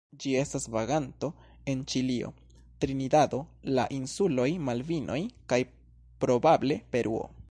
[0.21, 1.27] Ĝi estas vaganto
[1.73, 2.31] en Ĉilio,
[2.85, 3.41] Trinidado,
[3.79, 5.21] la insuloj Malvinoj
[5.53, 5.63] kaj
[6.25, 7.27] probable Peruo.